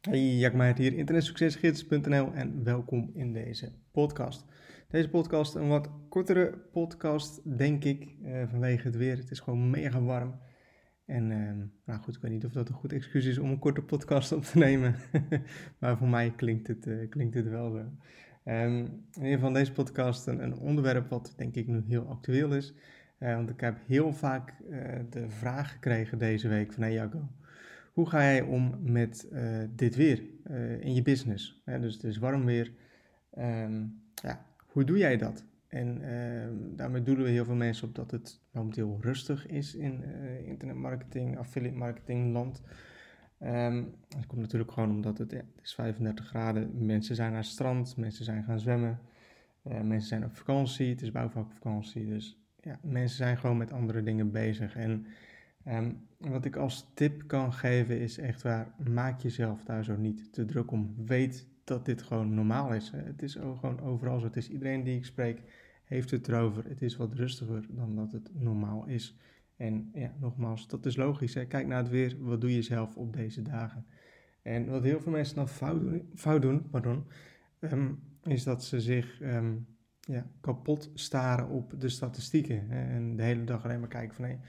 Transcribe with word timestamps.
Hey, 0.00 0.36
Jack 0.36 0.52
Meijert 0.52 0.78
hier, 0.78 0.92
internetsuccesgids.nl 0.92 2.32
en 2.32 2.64
welkom 2.64 3.10
in 3.14 3.32
deze 3.32 3.72
podcast. 3.92 4.44
Deze 4.88 5.08
podcast 5.08 5.54
een 5.54 5.68
wat 5.68 5.90
kortere 6.08 6.58
podcast, 6.72 7.58
denk 7.58 7.84
ik, 7.84 8.14
uh, 8.22 8.48
vanwege 8.48 8.86
het 8.86 8.96
weer. 8.96 9.16
Het 9.16 9.30
is 9.30 9.40
gewoon 9.40 9.70
mega 9.70 10.02
warm. 10.02 10.40
En 11.06 11.30
uh, 11.30 11.52
nou 11.84 12.00
goed, 12.00 12.14
ik 12.16 12.22
weet 12.22 12.30
niet 12.30 12.44
of 12.44 12.52
dat 12.52 12.68
een 12.68 12.74
goed 12.74 12.92
excuus 12.92 13.24
is 13.24 13.38
om 13.38 13.50
een 13.50 13.58
korte 13.58 13.82
podcast 13.82 14.32
op 14.32 14.44
te 14.44 14.58
nemen. 14.58 14.94
maar 15.78 15.96
voor 15.96 16.08
mij 16.08 16.32
klinkt 16.36 16.66
het, 16.66 16.86
uh, 16.86 17.08
klinkt 17.08 17.34
het 17.34 17.48
wel 17.48 17.70
zo. 17.70 17.78
Um, 18.52 19.06
in 19.12 19.24
ieder 19.24 19.52
deze 19.52 19.72
podcast 19.72 20.26
een, 20.26 20.58
onderwerp 20.58 21.08
wat 21.08 21.34
denk 21.36 21.54
ik 21.54 21.66
nu 21.66 21.84
heel 21.86 22.06
actueel 22.08 22.54
is. 22.54 22.74
Uh, 23.18 23.34
want 23.34 23.50
ik 23.50 23.60
heb 23.60 23.78
heel 23.86 24.12
vaak 24.12 24.54
de 25.10 25.24
vraag 25.28 25.72
gekregen 25.72 26.18
deze 26.18 26.48
week 26.48 26.72
van 26.72 26.82
hey 26.82 26.92
Jacco, 26.92 27.28
hoe 27.92 28.08
ga 28.08 28.22
jij 28.22 28.42
om 28.42 28.74
met 28.80 29.28
uh, 29.32 29.58
dit 29.70 29.96
weer 29.96 30.22
uh, 30.50 30.80
in 30.80 30.94
je 30.94 31.02
business? 31.02 31.62
dus 31.64 31.94
het 31.94 32.04
is 32.04 32.18
warm 32.18 32.44
weer. 32.44 32.72
Um, 33.38 34.02
ja, 34.14 34.46
hoe 34.66 34.84
doe 34.84 34.98
jij 34.98 35.16
dat? 35.16 35.44
En 35.68 36.02
uh, 36.02 36.76
daarmee 36.76 37.02
doelen 37.02 37.24
we 37.24 37.30
heel 37.30 37.44
veel 37.44 37.54
mensen 37.54 37.88
op 37.88 37.94
dat 37.94 38.10
het 38.10 38.40
momenteel 38.50 38.98
rustig 39.00 39.46
is 39.46 39.74
in 39.74 40.02
uh, 40.02 40.46
internetmarketing, 40.46 41.38
affiliate 41.38 41.76
marketing 41.76 42.32
land. 42.32 42.62
Um, 43.42 43.94
dat 44.08 44.26
komt 44.26 44.40
natuurlijk 44.40 44.72
gewoon 44.72 44.90
omdat 44.90 45.18
het, 45.18 45.30
ja, 45.30 45.36
het 45.36 45.64
is 45.64 45.74
35 45.74 46.26
graden. 46.26 46.86
Mensen 46.86 47.14
zijn 47.14 47.30
naar 47.30 47.40
het 47.40 47.50
strand, 47.50 47.96
mensen 47.96 48.24
zijn 48.24 48.44
gaan 48.44 48.58
zwemmen. 48.58 48.98
Mensen 49.62 50.08
zijn 50.08 50.24
op 50.24 50.36
vakantie, 50.36 50.90
het 50.90 51.02
is 51.02 51.10
bouwvakvakantie. 51.10 52.06
Dus 52.06 52.40
ja, 52.60 52.78
mensen 52.82 53.16
zijn 53.16 53.38
gewoon 53.38 53.56
met 53.56 53.72
andere 53.72 54.02
dingen 54.02 54.30
bezig. 54.30 54.76
En 54.76 55.06
um, 55.66 56.08
wat 56.18 56.44
ik 56.44 56.56
als 56.56 56.90
tip 56.94 57.26
kan 57.26 57.52
geven 57.52 58.00
is 58.00 58.18
echt 58.18 58.42
waar, 58.42 58.74
maak 58.90 59.20
jezelf 59.20 59.64
daar 59.64 59.84
zo 59.84 59.96
niet 59.96 60.32
te 60.32 60.44
druk 60.44 60.70
om. 60.70 60.94
Weet 61.06 61.48
dat 61.64 61.84
dit 61.84 62.02
gewoon 62.02 62.34
normaal 62.34 62.74
is. 62.74 62.92
Het 62.94 63.22
is 63.22 63.34
gewoon 63.34 63.80
overal 63.80 64.18
zo. 64.18 64.26
Het 64.26 64.36
is 64.36 64.50
iedereen 64.50 64.84
die 64.84 64.96
ik 64.96 65.04
spreek 65.04 65.42
heeft 65.84 66.10
het 66.10 66.28
erover. 66.28 66.64
Het 66.68 66.82
is 66.82 66.96
wat 66.96 67.14
rustiger 67.14 67.66
dan 67.70 67.96
dat 67.96 68.12
het 68.12 68.30
normaal 68.34 68.86
is. 68.86 69.16
En 69.56 69.90
ja, 69.94 70.14
nogmaals, 70.20 70.68
dat 70.68 70.86
is 70.86 70.96
logisch. 70.96 71.34
Hè? 71.34 71.46
Kijk 71.46 71.66
naar 71.66 71.78
het 71.78 71.88
weer. 71.88 72.16
Wat 72.20 72.40
doe 72.40 72.54
je 72.54 72.62
zelf 72.62 72.96
op 72.96 73.12
deze 73.12 73.42
dagen? 73.42 73.86
En 74.42 74.66
wat 74.66 74.82
heel 74.82 75.00
veel 75.00 75.12
mensen 75.12 75.34
dan 75.34 75.48
fout 75.48 75.80
doen, 75.80 76.10
fout 76.14 76.42
doen 76.42 76.70
pardon, 76.70 77.04
um, 77.60 78.02
is 78.22 78.44
dat 78.44 78.64
ze 78.64 78.80
zich 78.80 79.20
um, 79.20 79.66
ja, 80.00 80.26
kapot 80.40 80.90
staren 80.94 81.48
op 81.48 81.80
de 81.80 81.88
statistieken. 81.88 82.70
En 82.70 83.16
de 83.16 83.22
hele 83.22 83.44
dag 83.44 83.64
alleen 83.64 83.80
maar 83.80 83.88
kijken 83.88 84.14
van... 84.14 84.24
Hey, 84.24 84.40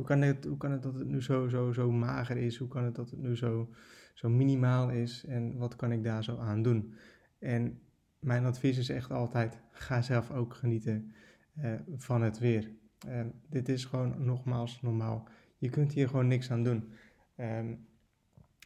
hoe 0.00 0.08
kan, 0.08 0.20
het, 0.20 0.44
hoe 0.44 0.56
kan 0.56 0.70
het 0.70 0.82
dat 0.82 0.94
het 0.94 1.08
nu 1.08 1.22
zo, 1.22 1.48
zo, 1.48 1.72
zo 1.72 1.90
mager 1.90 2.36
is? 2.36 2.56
Hoe 2.56 2.68
kan 2.68 2.84
het 2.84 2.94
dat 2.94 3.10
het 3.10 3.20
nu 3.20 3.36
zo, 3.36 3.68
zo 4.14 4.28
minimaal 4.28 4.90
is? 4.90 5.24
En 5.24 5.56
wat 5.56 5.76
kan 5.76 5.92
ik 5.92 6.04
daar 6.04 6.24
zo 6.24 6.38
aan 6.38 6.62
doen? 6.62 6.94
En 7.38 7.80
mijn 8.18 8.44
advies 8.44 8.78
is 8.78 8.88
echt 8.88 9.10
altijd: 9.10 9.60
ga 9.70 10.02
zelf 10.02 10.30
ook 10.30 10.54
genieten 10.54 11.12
uh, 11.58 11.74
van 11.96 12.22
het 12.22 12.38
weer. 12.38 12.70
Uh, 13.08 13.20
dit 13.48 13.68
is 13.68 13.84
gewoon 13.84 14.24
nogmaals 14.24 14.82
normaal. 14.82 15.28
Je 15.58 15.68
kunt 15.68 15.92
hier 15.92 16.08
gewoon 16.08 16.28
niks 16.28 16.50
aan 16.50 16.62
doen. 16.62 16.92
Um, 17.36 17.86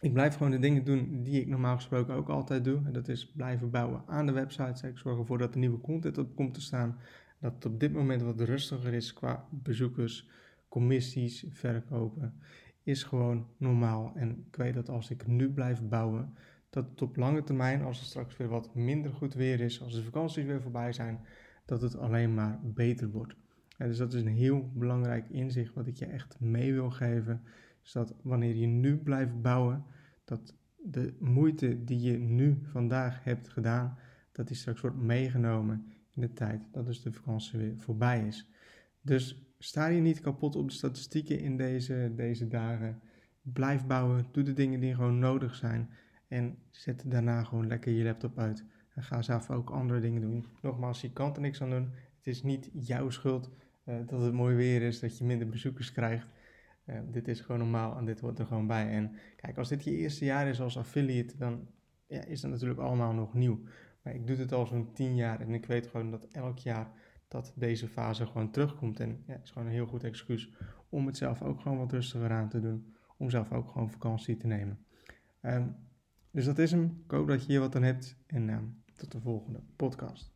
ik 0.00 0.12
blijf 0.12 0.34
gewoon 0.34 0.50
de 0.50 0.58
dingen 0.58 0.84
doen 0.84 1.22
die 1.22 1.40
ik 1.40 1.48
normaal 1.48 1.76
gesproken 1.76 2.14
ook 2.14 2.28
altijd 2.28 2.64
doe. 2.64 2.80
En 2.84 2.92
dat 2.92 3.08
is 3.08 3.32
blijven 3.32 3.70
bouwen 3.70 4.02
aan 4.06 4.26
de 4.26 4.32
website. 4.32 4.88
Ik 4.88 4.98
zorg 4.98 5.18
ervoor 5.18 5.38
dat 5.38 5.52
er 5.54 5.60
nieuwe 5.60 5.80
content 5.80 6.18
op 6.18 6.36
komt 6.36 6.54
te 6.54 6.60
staan. 6.60 6.98
Dat 7.40 7.54
het 7.54 7.64
op 7.64 7.80
dit 7.80 7.92
moment 7.92 8.22
wat 8.22 8.40
rustiger 8.40 8.92
is 8.92 9.12
qua 9.12 9.48
bezoekers 9.50 10.28
commissies 10.74 11.44
verkopen, 11.48 12.34
is 12.82 13.02
gewoon 13.02 13.46
normaal. 13.56 14.12
En 14.14 14.44
ik 14.46 14.56
weet 14.56 14.74
dat 14.74 14.88
als 14.88 15.10
ik 15.10 15.26
nu 15.26 15.52
blijf 15.52 15.82
bouwen, 15.82 16.34
dat 16.70 16.90
het 16.90 17.02
op 17.02 17.16
lange 17.16 17.42
termijn, 17.42 17.82
als 17.82 18.00
er 18.00 18.06
straks 18.06 18.36
weer 18.36 18.48
wat 18.48 18.74
minder 18.74 19.12
goed 19.12 19.34
weer 19.34 19.60
is, 19.60 19.82
als 19.82 19.94
de 19.94 20.02
vakanties 20.02 20.44
weer 20.44 20.62
voorbij 20.62 20.92
zijn, 20.92 21.20
dat 21.64 21.82
het 21.82 21.96
alleen 21.96 22.34
maar 22.34 22.60
beter 22.62 23.10
wordt. 23.10 23.36
En 23.76 23.88
dus 23.88 23.98
dat 23.98 24.12
is 24.12 24.22
een 24.22 24.36
heel 24.36 24.70
belangrijk 24.74 25.28
inzicht 25.28 25.74
wat 25.74 25.86
ik 25.86 25.96
je 25.96 26.06
echt 26.06 26.40
mee 26.40 26.72
wil 26.72 26.90
geven. 26.90 27.42
Is 27.82 27.92
dat 27.92 28.14
wanneer 28.22 28.54
je 28.54 28.66
nu 28.66 28.96
blijft 28.96 29.42
bouwen, 29.42 29.84
dat 30.24 30.56
de 30.76 31.14
moeite 31.18 31.84
die 31.84 32.00
je 32.00 32.18
nu 32.18 32.58
vandaag 32.62 33.24
hebt 33.24 33.48
gedaan, 33.48 33.98
dat 34.32 34.46
die 34.46 34.56
straks 34.56 34.80
wordt 34.80 34.96
meegenomen 34.96 35.84
in 36.14 36.20
de 36.20 36.32
tijd 36.32 36.62
dat 36.72 36.86
dus 36.86 37.02
de 37.02 37.12
vakantie 37.12 37.58
weer 37.58 37.78
voorbij 37.78 38.26
is. 38.26 38.48
Dus 39.04 39.42
sta 39.58 39.86
je 39.86 40.00
niet 40.00 40.20
kapot 40.20 40.56
op 40.56 40.68
de 40.68 40.74
statistieken 40.74 41.40
in 41.40 41.56
deze, 41.56 42.12
deze 42.16 42.48
dagen. 42.48 43.00
Blijf 43.42 43.86
bouwen, 43.86 44.26
doe 44.32 44.42
de 44.42 44.52
dingen 44.52 44.80
die 44.80 44.94
gewoon 44.94 45.18
nodig 45.18 45.54
zijn. 45.54 45.90
En 46.28 46.58
zet 46.70 47.02
daarna 47.06 47.44
gewoon 47.44 47.66
lekker 47.66 47.92
je 47.92 48.04
laptop 48.04 48.38
uit. 48.38 48.64
En 48.94 49.02
ga 49.02 49.22
zelf 49.22 49.50
ook 49.50 49.70
andere 49.70 50.00
dingen 50.00 50.20
doen. 50.20 50.46
Nogmaals, 50.62 51.00
je 51.00 51.12
kan 51.12 51.34
er 51.34 51.40
niks 51.40 51.62
aan 51.62 51.70
doen. 51.70 51.90
Het 52.16 52.26
is 52.26 52.42
niet 52.42 52.70
jouw 52.72 53.10
schuld 53.10 53.50
uh, 53.84 53.94
dat 54.06 54.20
het 54.20 54.32
mooi 54.32 54.56
weer 54.56 54.82
is, 54.82 55.00
dat 55.00 55.18
je 55.18 55.24
minder 55.24 55.48
bezoekers 55.48 55.92
krijgt. 55.92 56.28
Uh, 56.86 56.98
dit 57.10 57.28
is 57.28 57.40
gewoon 57.40 57.60
normaal 57.60 57.96
en 57.96 58.04
dit 58.04 58.20
hoort 58.20 58.38
er 58.38 58.46
gewoon 58.46 58.66
bij. 58.66 58.88
En 58.90 59.16
kijk, 59.36 59.58
als 59.58 59.68
dit 59.68 59.84
je 59.84 59.96
eerste 59.96 60.24
jaar 60.24 60.48
is 60.48 60.60
als 60.60 60.78
affiliate, 60.78 61.36
dan 61.36 61.66
ja, 62.06 62.24
is 62.24 62.40
dat 62.40 62.50
natuurlijk 62.50 62.80
allemaal 62.80 63.12
nog 63.12 63.34
nieuw. 63.34 63.60
Maar 64.02 64.14
ik 64.14 64.26
doe 64.26 64.36
het 64.36 64.52
al 64.52 64.66
zo'n 64.66 64.92
tien 64.92 65.14
jaar 65.14 65.40
en 65.40 65.54
ik 65.54 65.66
weet 65.66 65.86
gewoon 65.86 66.10
dat 66.10 66.28
elk 66.32 66.58
jaar 66.58 66.90
dat 67.34 67.52
deze 67.56 67.88
fase 67.88 68.26
gewoon 68.26 68.50
terugkomt. 68.50 69.00
En 69.00 69.22
ja, 69.26 69.32
het 69.32 69.42
is 69.42 69.50
gewoon 69.50 69.68
een 69.68 69.74
heel 69.74 69.86
goed 69.86 70.04
excuus 70.04 70.52
om 70.88 71.06
het 71.06 71.16
zelf 71.16 71.42
ook 71.42 71.60
gewoon 71.60 71.78
wat 71.78 71.92
rustiger 71.92 72.30
aan 72.30 72.48
te 72.48 72.60
doen. 72.60 72.94
Om 73.16 73.30
zelf 73.30 73.52
ook 73.52 73.70
gewoon 73.70 73.90
vakantie 73.90 74.36
te 74.36 74.46
nemen. 74.46 74.86
Um, 75.42 75.76
dus 76.30 76.44
dat 76.44 76.58
is 76.58 76.70
hem. 76.70 77.02
Ik 77.04 77.10
hoop 77.10 77.28
dat 77.28 77.40
je 77.40 77.46
hier 77.46 77.60
wat 77.60 77.76
aan 77.76 77.82
hebt. 77.82 78.16
En 78.26 78.48
um, 78.48 78.82
tot 78.94 79.12
de 79.12 79.20
volgende 79.20 79.62
podcast. 79.76 80.33